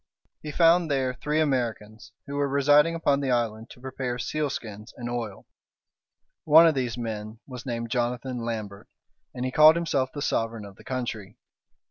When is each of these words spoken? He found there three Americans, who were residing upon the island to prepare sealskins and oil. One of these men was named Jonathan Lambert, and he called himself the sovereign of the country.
He 0.41 0.51
found 0.51 0.89
there 0.89 1.13
three 1.13 1.39
Americans, 1.39 2.11
who 2.25 2.33
were 2.33 2.47
residing 2.49 2.95
upon 2.95 3.19
the 3.19 3.29
island 3.29 3.69
to 3.69 3.79
prepare 3.79 4.17
sealskins 4.17 4.91
and 4.97 5.07
oil. 5.07 5.45
One 6.43 6.65
of 6.65 6.73
these 6.73 6.97
men 6.97 7.39
was 7.45 7.67
named 7.67 7.91
Jonathan 7.91 8.39
Lambert, 8.43 8.87
and 9.35 9.45
he 9.45 9.51
called 9.51 9.75
himself 9.75 10.09
the 10.11 10.23
sovereign 10.23 10.65
of 10.65 10.77
the 10.77 10.83
country. 10.83 11.37